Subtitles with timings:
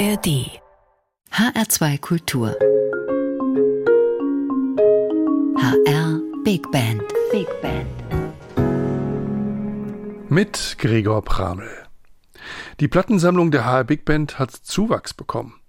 [0.00, 0.62] ARD
[1.30, 2.56] HR2 Kultur
[5.58, 7.86] HR Big Band Big Band
[10.30, 11.68] mit Gregor Pramel.
[12.80, 15.60] Die Plattensammlung der HR Big Band hat Zuwachs bekommen.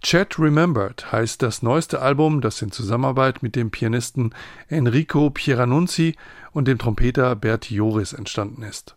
[0.00, 4.34] Chat Remembered heißt das neueste Album, das in Zusammenarbeit mit dem Pianisten
[4.68, 6.16] Enrico Pieranunzi
[6.52, 8.94] und dem Trompeter Bert Joris entstanden ist.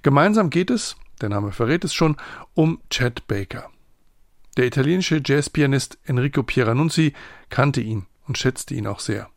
[0.00, 2.16] Gemeinsam geht es, der Name verrät es schon,
[2.54, 3.68] um Chet Baker.
[4.56, 7.14] Der italienische Jazzpianist Enrico Pieranunzi
[7.48, 9.28] kannte ihn und schätzte ihn auch sehr.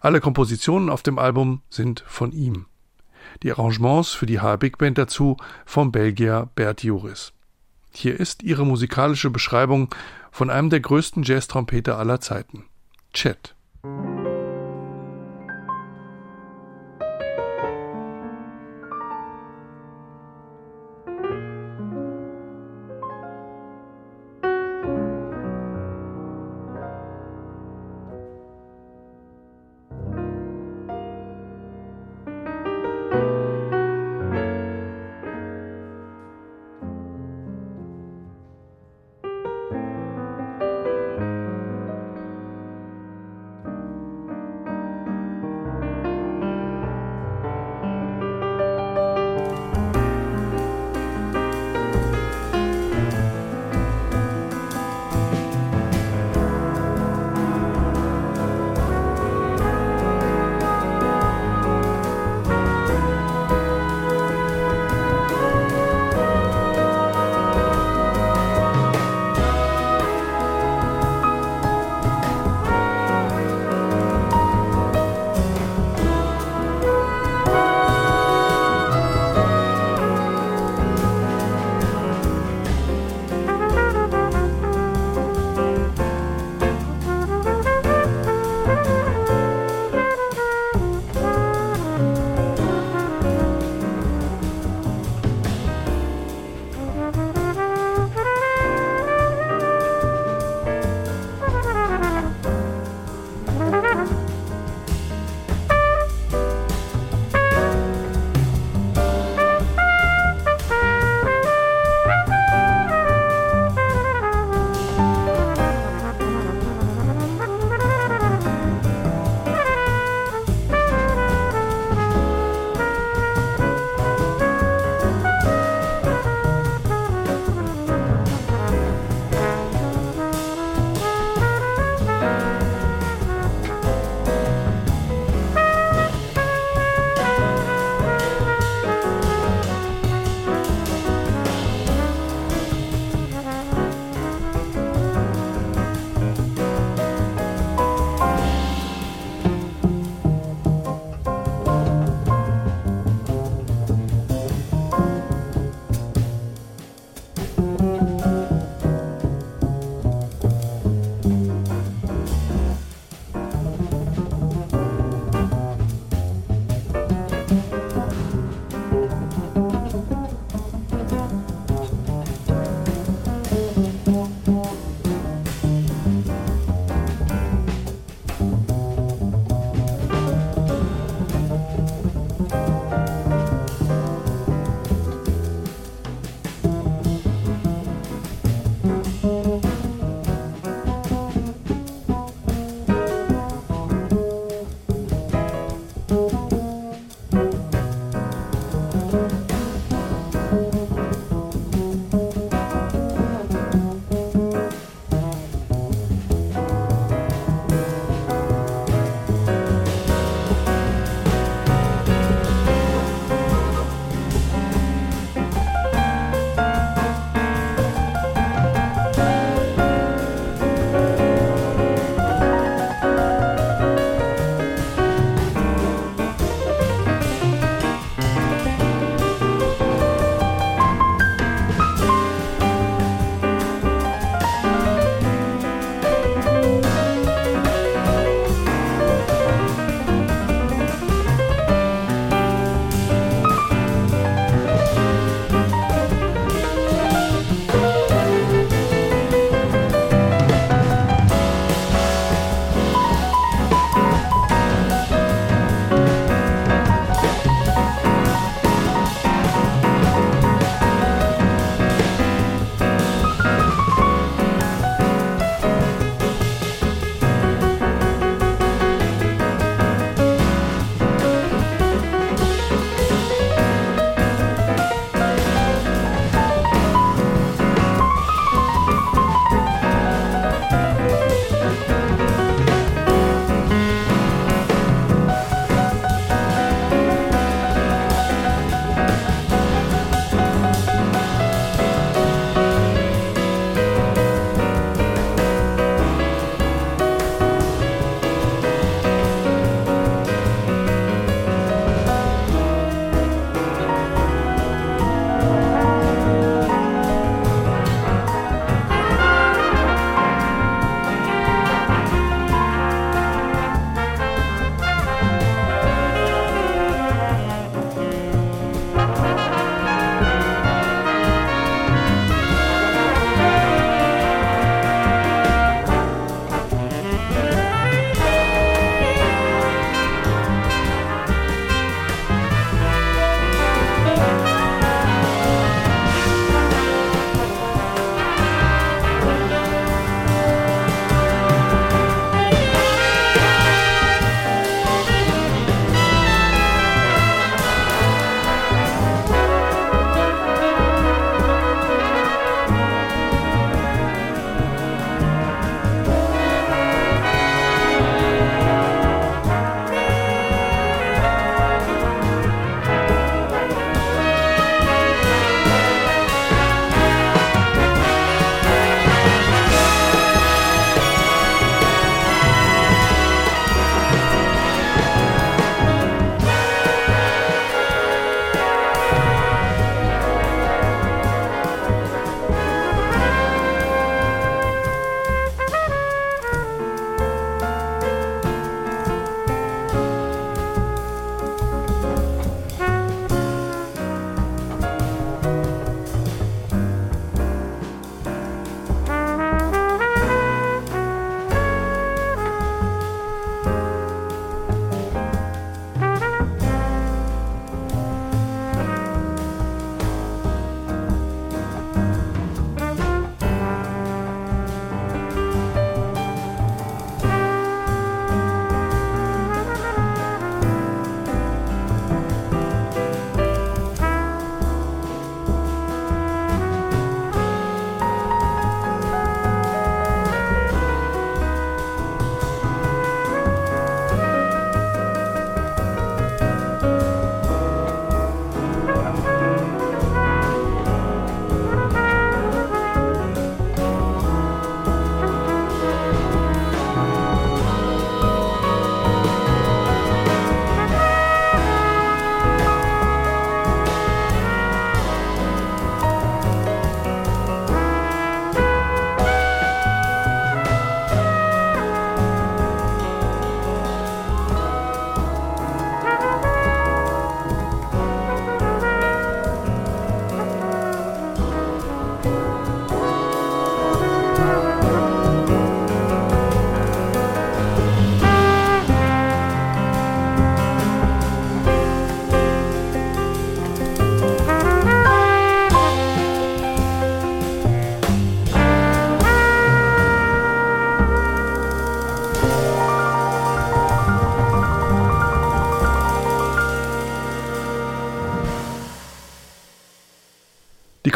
[0.00, 2.66] Alle Kompositionen auf dem Album sind von ihm.
[3.42, 5.36] Die Arrangements für die HR Big Band dazu
[5.66, 7.32] vom Belgier Bert Joris.
[7.92, 9.94] Hier ist ihre musikalische Beschreibung
[10.30, 12.64] von einem der größten Jazz-Trompeter aller Zeiten,
[13.12, 13.54] Chet.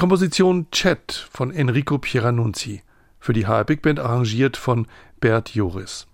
[0.05, 2.83] Komposition Chat von Enrico Pieranunzi,
[3.19, 4.87] für die HR Big Band arrangiert von
[5.19, 6.07] Bert Joris.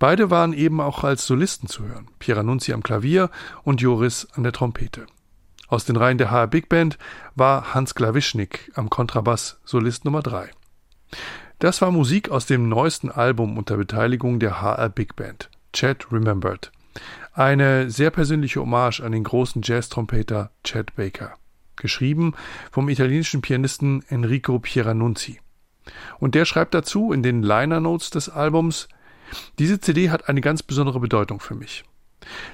[0.00, 3.30] Beide waren eben auch als Solisten zu hören, Pieranunzi am Klavier
[3.62, 5.06] und Joris an der Trompete.
[5.68, 6.98] Aus den Reihen der HR Big Band
[7.36, 10.50] war Hans Klawischnik am Kontrabass Solist Nummer 3.
[11.60, 16.72] Das war Musik aus dem neuesten Album unter Beteiligung der HR Big Band, Chad Remembered.
[17.32, 21.36] Eine sehr persönliche Hommage an den großen Jazz-Trompeter Chad Baker.
[21.78, 22.34] Geschrieben
[22.70, 25.40] vom italienischen Pianisten Enrico Pieranunzi.
[26.18, 28.88] Und der schreibt dazu in den Liner Notes des Albums,
[29.58, 31.84] diese CD hat eine ganz besondere Bedeutung für mich.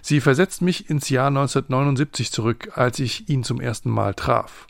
[0.02, 4.66] Sie versetzt mich ins Jahr 1979 zurück, als ich ihn zum ersten Mal traf.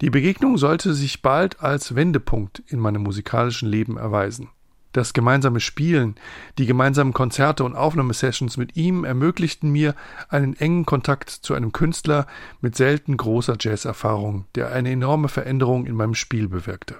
[0.00, 4.48] Die Begegnung sollte sich bald als Wendepunkt in meinem musikalischen Leben erweisen.
[4.96, 6.14] Das gemeinsame Spielen,
[6.56, 9.94] die gemeinsamen Konzerte und Aufnahmesessions mit ihm ermöglichten mir
[10.30, 12.26] einen engen Kontakt zu einem Künstler
[12.62, 16.96] mit selten großer Jazzerfahrung, der eine enorme Veränderung in meinem Spiel bewirkte.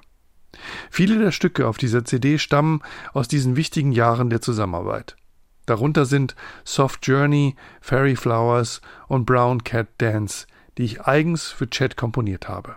[0.91, 2.83] Viele der Stücke auf dieser CD stammen
[3.15, 5.17] aus diesen wichtigen Jahren der Zusammenarbeit.
[5.65, 11.97] Darunter sind Soft Journey, Fairy Flowers und Brown Cat Dance, die ich eigens für Chat
[11.97, 12.77] komponiert habe.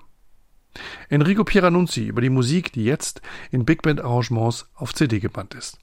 [1.10, 3.22] Enrico Pieranunzi über die Musik, die jetzt
[3.52, 5.80] in Big Band Arrangements auf CD gebannt ist.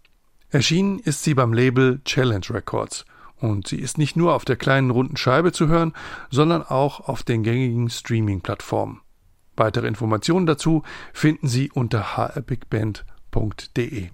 [0.50, 3.04] Erschienen ist sie beim Label Challenge Records
[3.38, 5.92] und sie ist nicht nur auf der kleinen runden Scheibe zu hören,
[6.30, 9.00] sondern auch auf den gängigen Streaming-Plattformen.
[9.56, 14.10] Weitere Informationen dazu finden Sie unter hrbigband.de.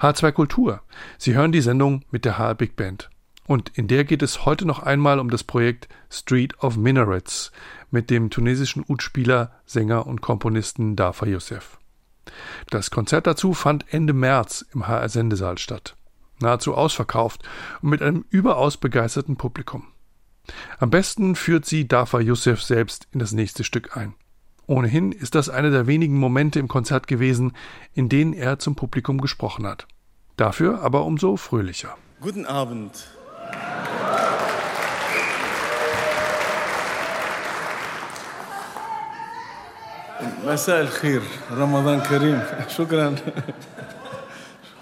[0.00, 0.82] H2 Kultur.
[1.18, 3.10] Sie hören die Sendung mit der HR Big Band.
[3.50, 7.50] Und in der geht es heute noch einmal um das Projekt Street of Minarets
[7.90, 11.76] mit dem tunesischen Ud-Spieler, Sänger und Komponisten Dafa Youssef.
[12.68, 15.96] Das Konzert dazu fand Ende März im HR Sendesaal statt.
[16.38, 17.42] Nahezu ausverkauft
[17.82, 19.88] und mit einem überaus begeisterten Publikum.
[20.78, 24.14] Am besten führt sie Dafa Youssef selbst in das nächste Stück ein.
[24.68, 27.56] Ohnehin ist das einer der wenigen Momente im Konzert gewesen,
[27.94, 29.88] in denen er zum Publikum gesprochen hat.
[30.36, 31.96] Dafür aber umso fröhlicher.
[32.20, 33.08] Guten Abend.
[40.44, 42.42] مساء الخير رمضان كريم.
[42.78, 43.16] شكرا.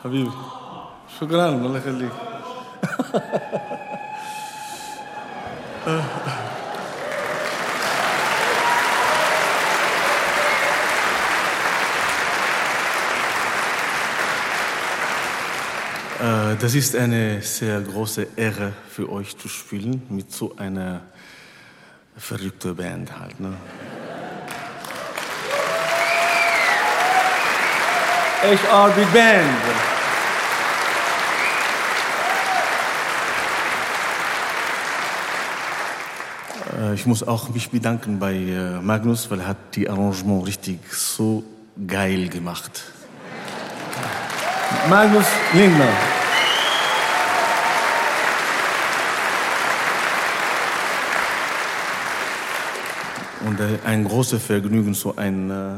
[0.04, 0.30] حبيبي
[1.20, 1.48] شكرا.
[1.48, 2.12] الله يخليك.
[16.18, 21.02] Das ist eine sehr große Ehre für euch zu spielen mit so einer
[22.16, 23.38] verrückten Band halt.
[23.38, 23.54] Ne?
[28.42, 29.48] HR Big Band.
[36.94, 41.44] Ich muss auch mich bedanken bei Magnus, weil er hat die Arrangement richtig so
[41.86, 42.82] geil gemacht.
[44.88, 45.88] Magnus Lindner.
[53.46, 55.76] Und ein großes Vergnügen, so ein äh,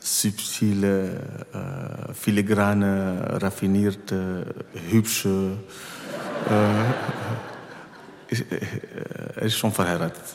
[0.00, 1.20] subtile,
[1.52, 4.46] äh, filigrane, raffinierte,
[4.90, 5.58] hübsche.
[6.50, 8.34] Äh,
[9.36, 10.24] er ist schon verheiratet.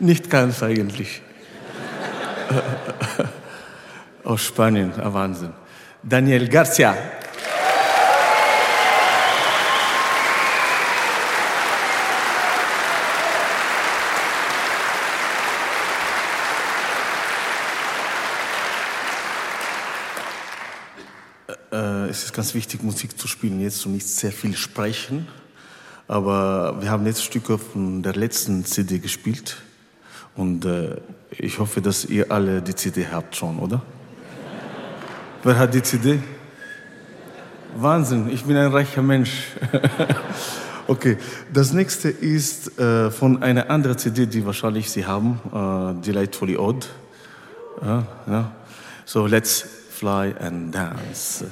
[0.00, 1.22] Nicht ganz eigentlich.
[4.28, 5.54] Aus Spanien, ein Wahnsinn.
[6.02, 6.94] Daniel Garcia.
[22.10, 25.26] es ist ganz wichtig, Musik zu spielen, jetzt und nicht sehr viel sprechen.
[26.06, 29.62] Aber wir haben jetzt Stücke von der letzten CD gespielt
[30.36, 30.96] und äh,
[31.30, 33.82] ich hoffe, dass ihr alle die CD habt schon, oder?
[35.44, 36.18] Wer hat die CD?
[37.76, 39.52] Wahnsinn, ich bin ein reicher Mensch.
[40.88, 41.16] okay,
[41.52, 46.88] das nächste ist äh, von einer anderen CD, die wahrscheinlich Sie haben, äh, Delightfully Odd.
[47.80, 48.52] Ja, ja.
[49.04, 51.44] So, let's fly and dance.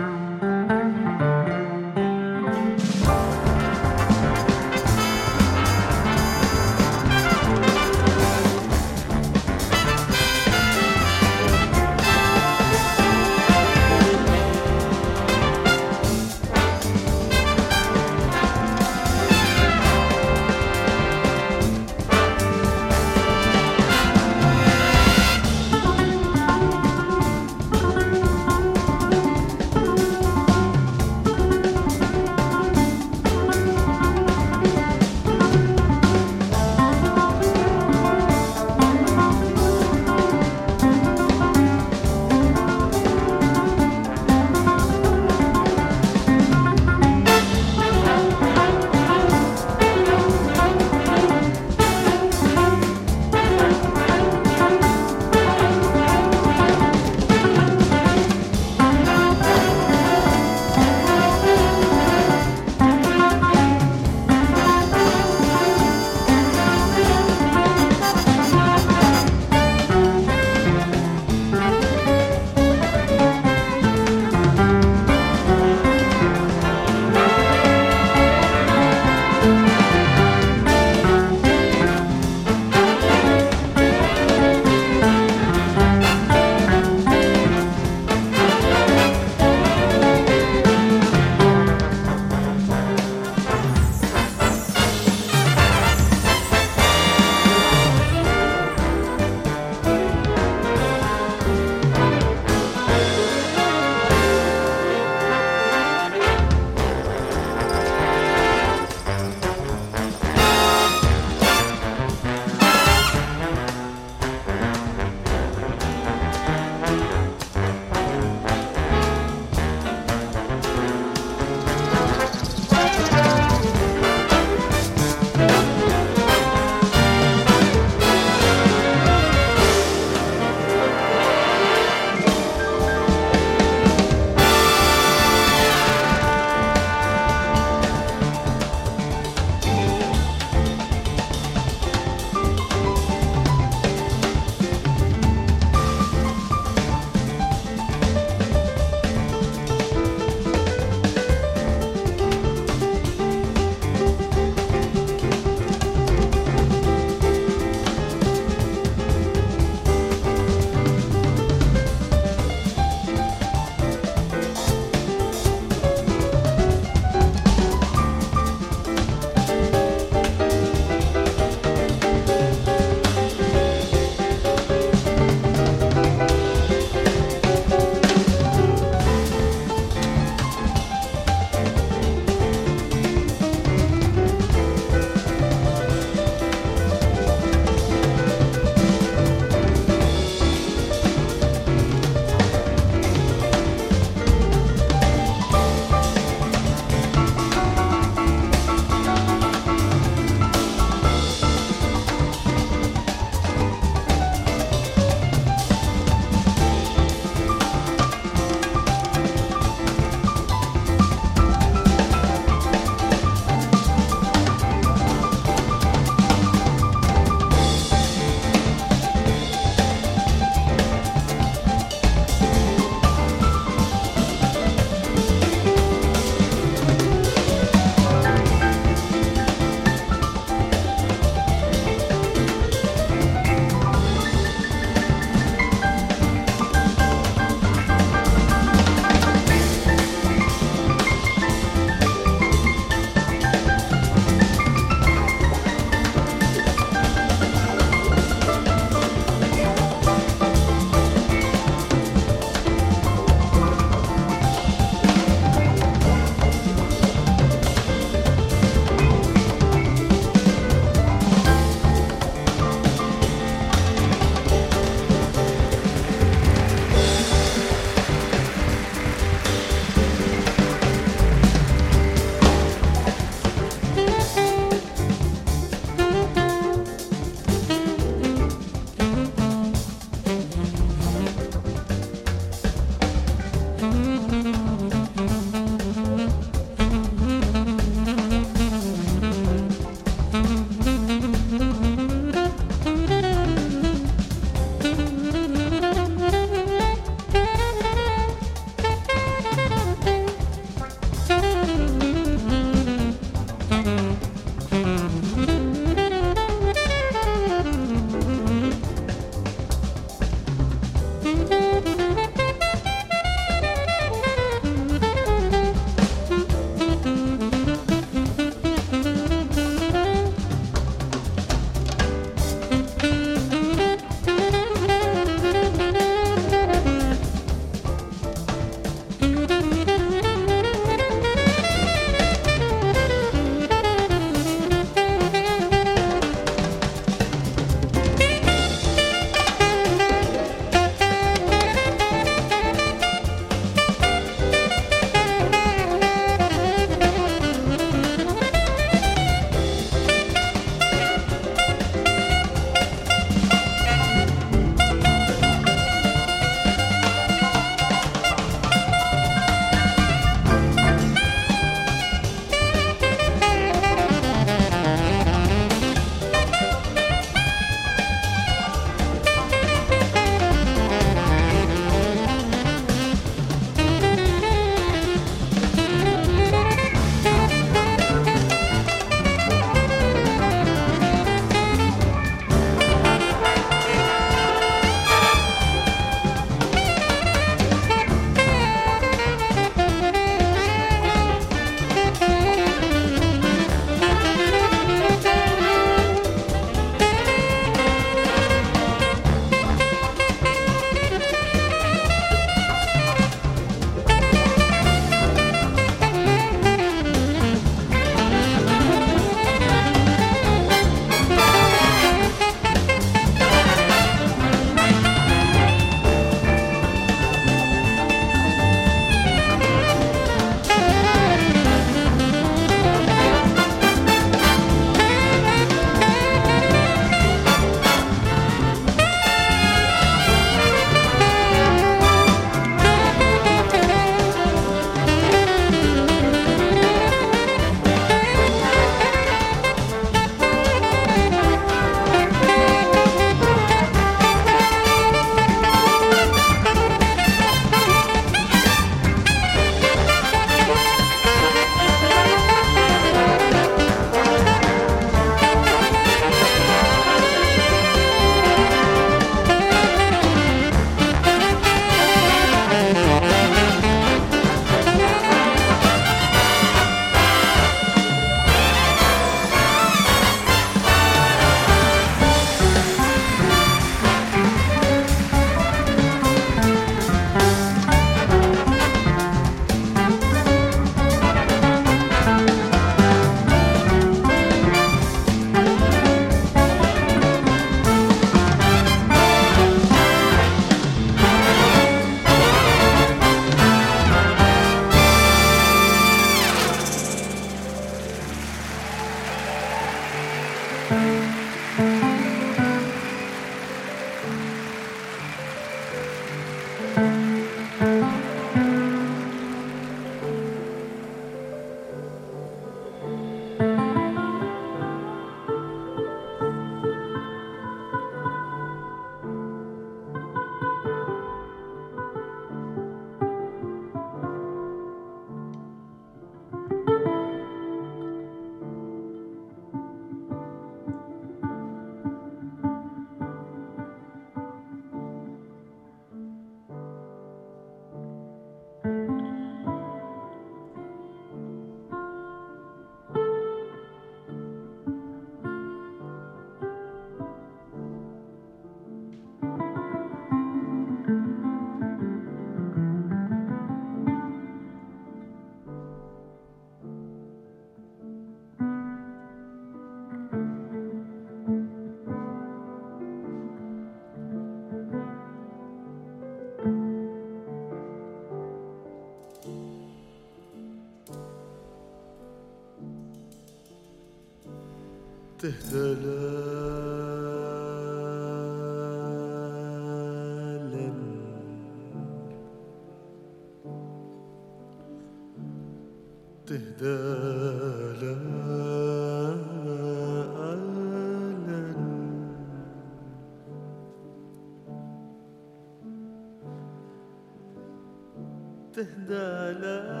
[598.80, 600.00] تهدى لالا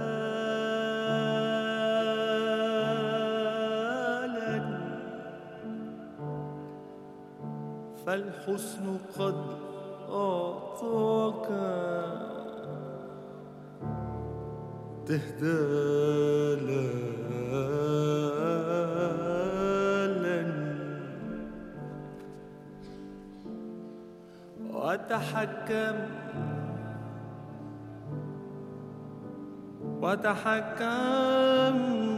[8.06, 8.86] فالحسن
[9.18, 9.38] قد
[10.08, 11.48] أعطاك.
[15.06, 15.60] تهدى
[16.66, 16.90] لالا
[24.72, 25.96] وتحكم
[30.10, 32.09] وتحكم.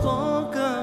[0.00, 0.77] 做个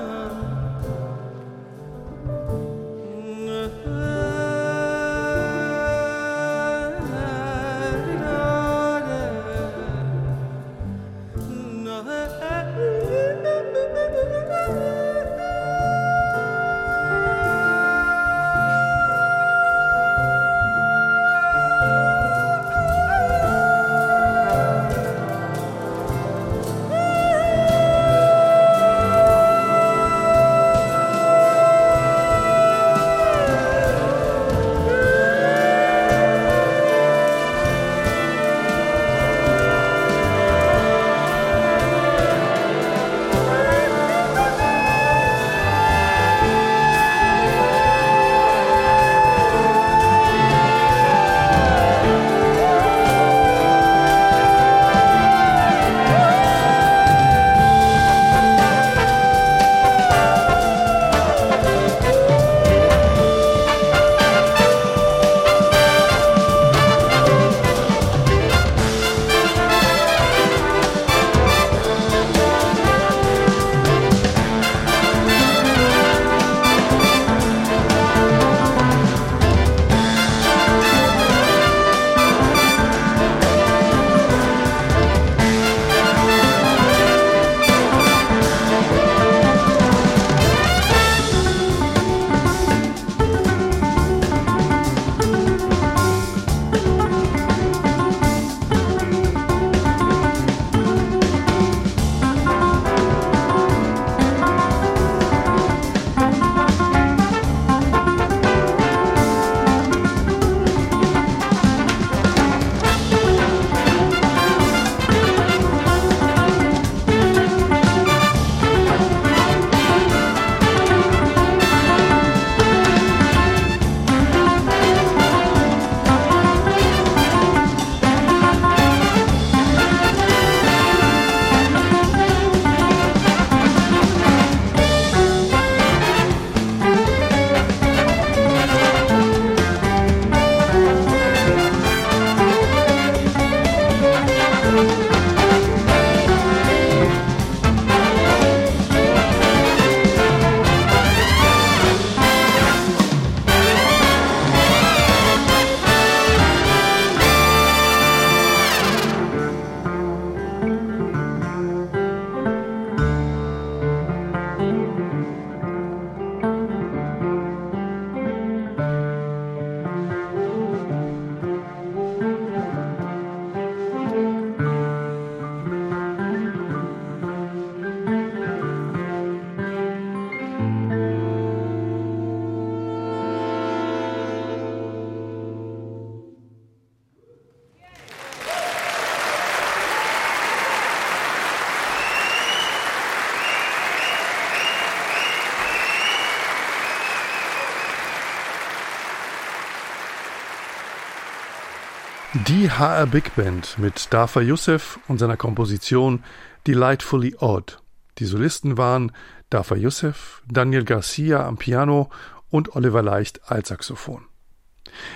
[202.48, 206.24] Die HR Big Band mit Dafa Youssef und seiner Komposition
[206.68, 207.80] Delightfully Odd.
[208.20, 209.12] Die Solisten waren
[209.50, 212.12] Dafa Youssef, Daniel Garcia am Piano
[212.52, 214.26] und Oliver Leicht als Saxophon.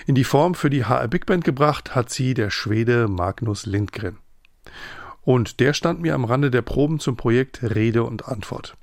[0.07, 4.17] In die Form für die HR Big Band gebracht hat sie der Schwede Magnus Lindgren.
[5.21, 8.75] Und der stand mir am Rande der Proben zum Projekt Rede und Antwort.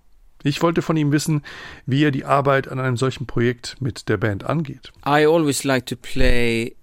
[0.45, 1.43] Ich wollte von ihm wissen,
[1.85, 4.93] wie er die Arbeit an einem solchen Projekt mit der Band angeht.
[5.05, 6.77] I always like to play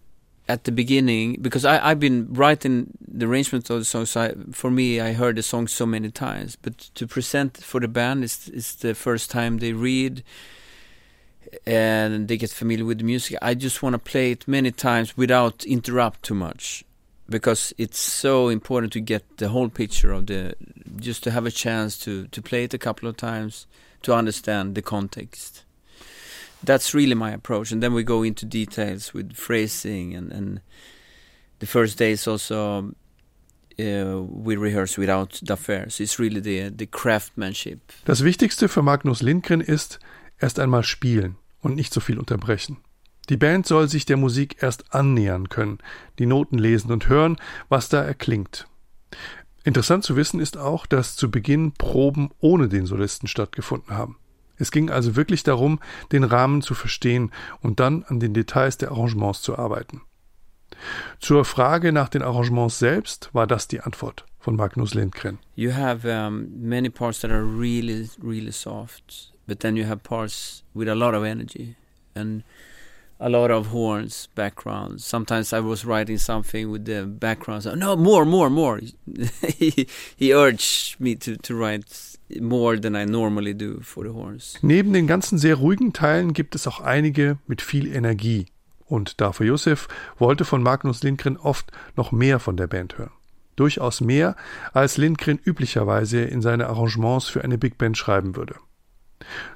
[0.53, 4.15] at the beginning because I, I've been writing the arrangements of the songs.
[4.15, 7.87] I, for me, I heard the song so many times, but to present for the
[7.87, 10.23] band is is the first time they read
[11.65, 13.35] and they get familiar with the music.
[13.41, 16.85] I just want to play it many times without interrupt too much
[17.27, 20.53] because it's so important to get the whole picture of the
[20.97, 23.65] just to have a chance to to play it a couple of times
[24.03, 25.63] to understand the context
[26.63, 27.71] that's really my approach.
[27.71, 30.61] And then we go into details with phrasing and, and
[31.59, 32.93] the first day is also
[33.79, 35.89] uh, we rehearse without Daffer.
[35.89, 37.79] So it's really the, the craftsmanship.
[38.05, 39.99] Das Wichtigste für Magnus Lindgren ist
[40.39, 42.77] erst einmal spielen und nicht so viel unterbrechen.
[43.29, 45.79] Die Band soll sich der Musik erst annähern können,
[46.19, 47.37] die Noten lesen und hören,
[47.69, 48.67] was da erklingt.
[49.63, 54.17] Interessant zu wissen ist auch, dass zu Beginn Proben ohne den Solisten stattgefunden haben.
[54.63, 55.81] Es ging also wirklich darum,
[56.13, 60.01] den Rahmen zu verstehen und dann an den Details der Arrangements zu arbeiten.
[61.19, 65.37] Zur Frage nach den Arrangements selbst war das die Antwort von Magnus Lindgren.
[65.55, 70.63] You have um, many parts that are really, really soft, but then you have parts
[70.73, 71.75] with a lot of energy
[72.15, 72.43] and
[73.19, 75.03] a lot of horns, backgrounds.
[75.03, 77.65] Sometimes I was writing something with the backgrounds.
[77.65, 78.79] No, more, more, more.
[79.57, 84.57] he, he urged me to, to write more than I normally do for the horns.
[84.61, 88.45] Neben den ganzen sehr ruhigen Teilen gibt es auch einige mit viel Energie.
[88.85, 89.87] Und Dafür Josef
[90.19, 93.11] wollte von Magnus Lindgren oft noch mehr von der Band hören.
[93.55, 94.35] Durchaus mehr,
[94.73, 98.55] als Lindgren üblicherweise in seine Arrangements für eine Big Band schreiben würde.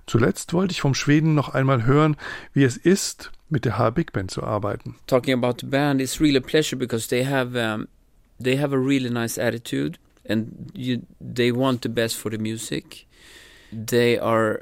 [0.05, 2.15] Zuletzt wollte ich vom Schweden noch einmal hören,
[2.53, 4.95] wie es ist, mit der H Big Band zu arbeiten.
[5.07, 7.87] Talking about the band is really a pleasure because they have um,
[8.41, 13.05] they have a really nice attitude and you, they want the best for the music.
[13.71, 14.61] They are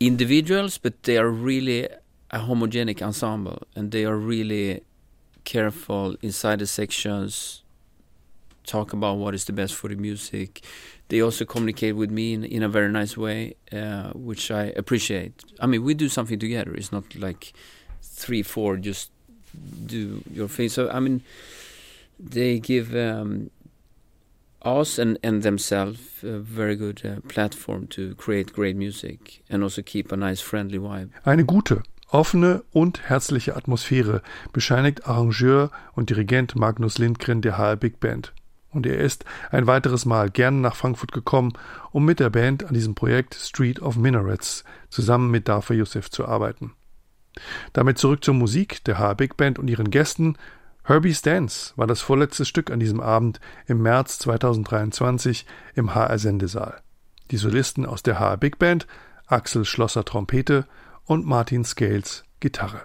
[0.00, 1.88] individuals, but they are really
[2.30, 4.82] a homogenic ensemble, and they are really
[5.44, 7.62] careful inside the sections.
[8.64, 10.64] Talk about what is the best for the music.
[11.08, 15.44] They also communicate with me in, in a very nice way, uh, which I appreciate.
[15.60, 16.74] I mean, we do something together.
[16.74, 17.52] It's not like
[18.02, 19.10] three, four just
[19.86, 20.68] do your thing.
[20.68, 21.22] So I mean,
[22.18, 23.50] they give um,
[24.64, 29.82] us and, and themselves a very good uh, platform to create great music and also
[29.82, 31.10] keep a nice friendly vibe.
[31.24, 38.00] Eine gute, offene und herzliche Atmosphäre bescheinigt Arrangeur und Dirigent Magnus Lindgren der HR Big
[38.00, 38.32] Band.
[38.70, 41.54] Und er ist ein weiteres Mal gern nach Frankfurt gekommen,
[41.92, 46.26] um mit der Band an diesem Projekt Street of Minarets zusammen mit Dafa Youssef zu
[46.26, 46.74] arbeiten.
[47.72, 50.36] Damit zurück zur Musik der HR Big Band und ihren Gästen
[50.88, 56.80] Herbie's Dance war das vorletzte Stück an diesem Abend im März 2023 im HR Sendesaal.
[57.32, 58.86] Die Solisten aus der HR Big Band,
[59.26, 60.64] Axel Schlosser Trompete
[61.04, 62.82] und Martin Scales Gitarre.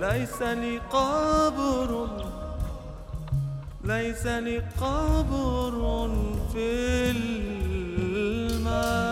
[0.01, 2.09] ليس لي قبر.
[3.85, 6.11] ليس لي قبر
[6.53, 7.11] في
[8.83, 9.10] love.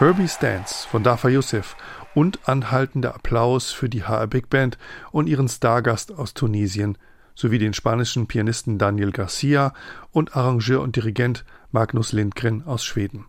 [0.00, 1.76] Herbie Stance von Dafa Youssef
[2.14, 4.78] und anhaltender Applaus für die HR Big Band
[5.12, 6.96] und ihren Stargast aus Tunesien
[7.34, 9.74] sowie den spanischen Pianisten Daniel Garcia
[10.10, 13.26] und Arrangeur und Dirigent Magnus Lindgren aus Schweden.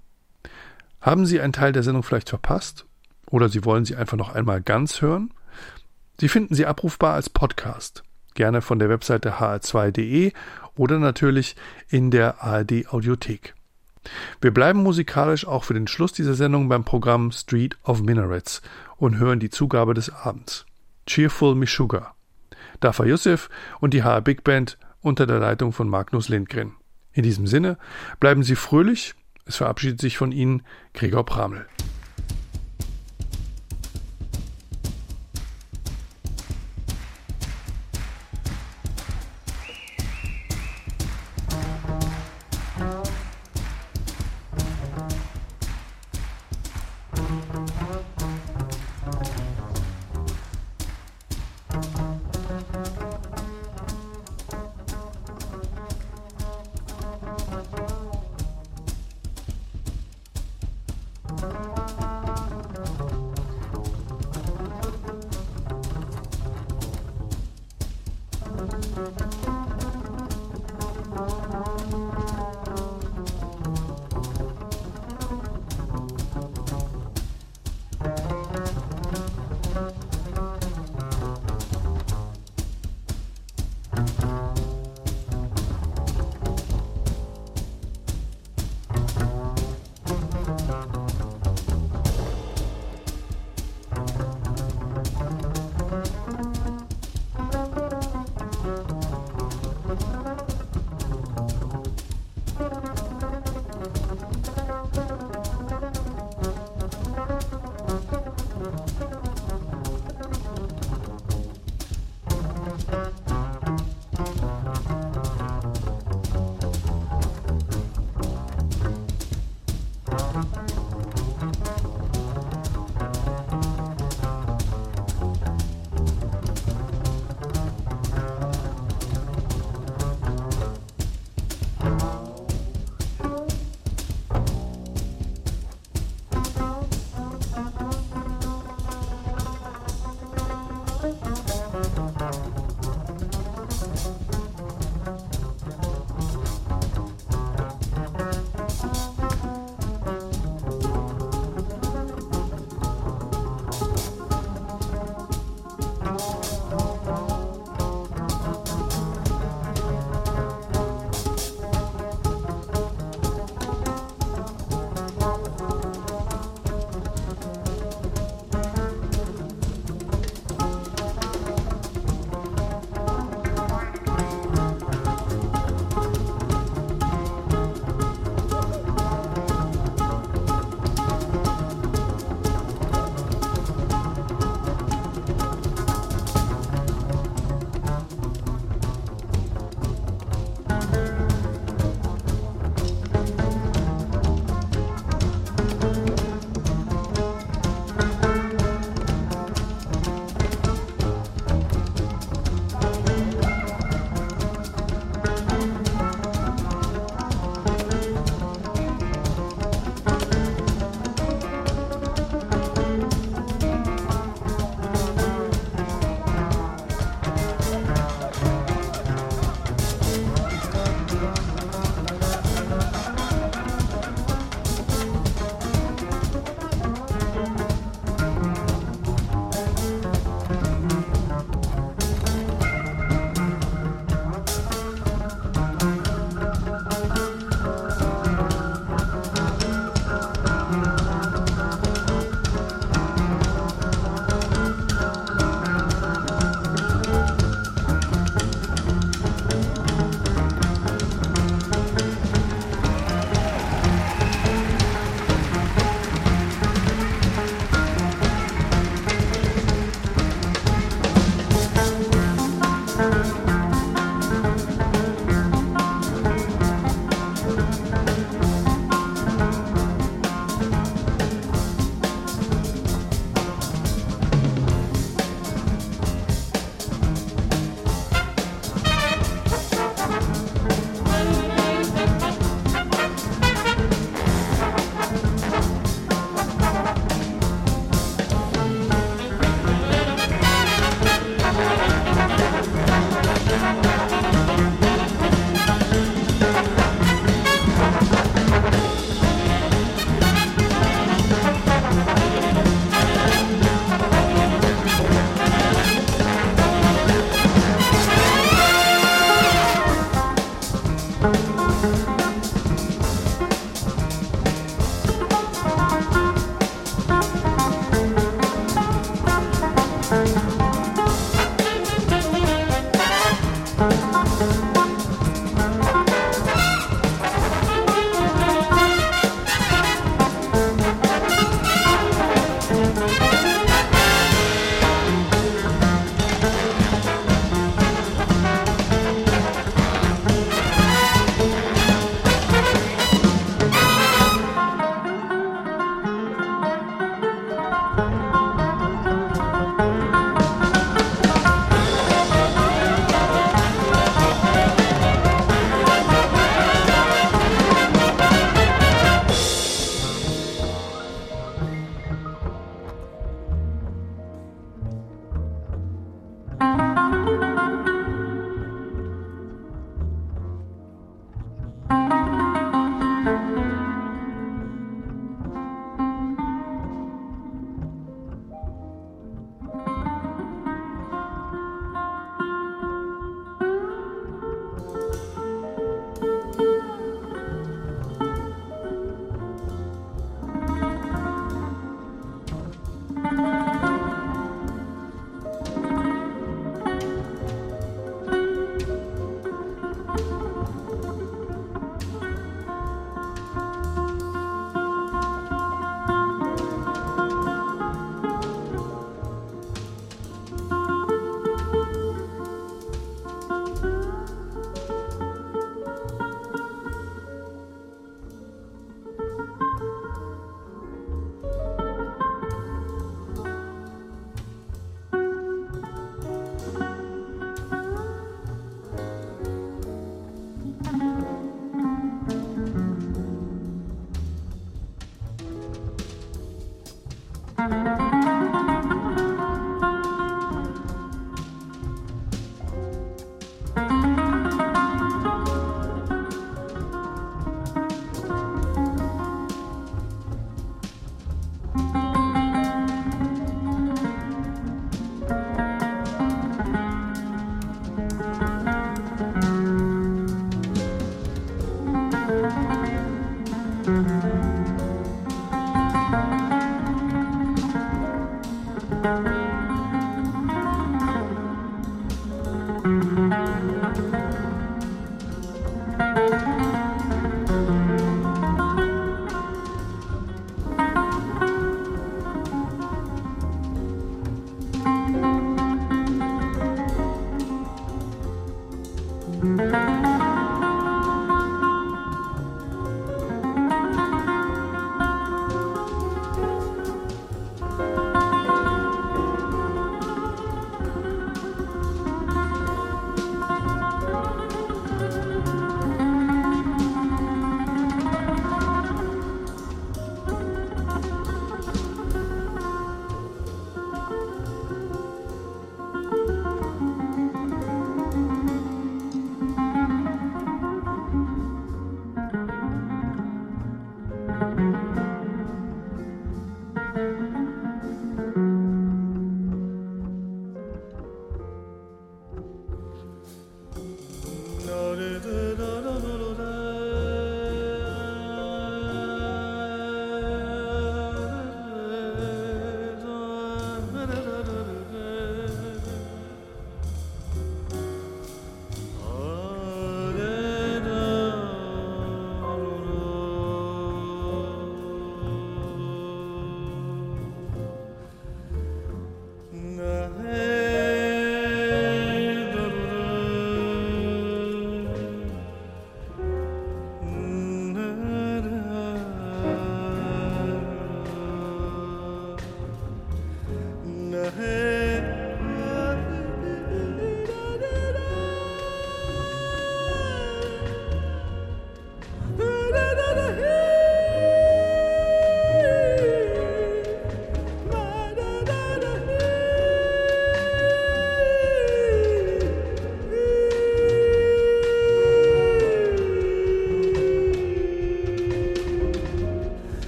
[1.02, 2.86] Haben Sie einen Teil der Sendung vielleicht verpasst?
[3.30, 5.34] Oder Sie wollen sie einfach noch einmal ganz hören?
[6.22, 8.04] Sie finden sie abrufbar als Podcast,
[8.34, 10.32] gerne von der Webseite hr2.de
[10.78, 11.58] oder natürlich
[11.90, 13.56] in der ARD Audiothek.
[14.42, 18.62] Wir bleiben musikalisch auch für den Schluss dieser Sendung beim Programm Street of Minarets
[18.98, 20.66] und hören die Zugabe des Abends.
[21.06, 22.14] Cheerful Mishuga.
[22.80, 23.50] Dafa Youssef
[23.80, 26.74] und die HR Big Band unter der Leitung von Magnus Lindgren.
[27.14, 27.78] In diesem Sinne,
[28.20, 29.14] bleiben Sie fröhlich.
[29.46, 31.68] Es verabschiedet sich von Ihnen Gregor Pramel.